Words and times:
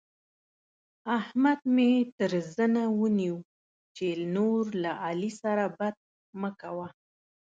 احمد 1.17 1.59
مې 1.75 1.91
تر 2.17 2.31
زنه 2.55 2.83
ونيو 2.99 3.37
چې 3.95 4.07
نور 4.35 4.63
له 4.83 4.91
علي 5.05 5.31
سره 5.41 5.63
بد 5.77 5.95
مه 6.41 6.49
کوه. 6.61 6.87